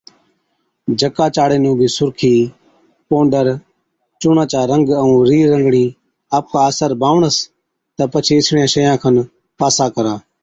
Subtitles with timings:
[0.99, 2.35] جڪا چاڙي نُون بِي سُرخِي،
[3.07, 3.47] پونڊر،
[4.19, 5.85] چُونڻان چا رنگ ائُون رِيهرنگڻِي
[6.37, 7.37] آپڪا اثر بانوَڻس
[7.95, 9.15] تہ پڇي اِسڙِيان شئِيان کن
[9.59, 10.15] پاسا ڪرا۔